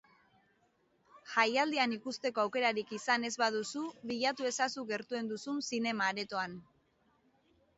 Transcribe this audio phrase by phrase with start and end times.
[1.33, 6.57] Jaialdian ikusteko aukerarik izan ez baduzu, bilatu ezazu gertuen duzun zinema-aretoan.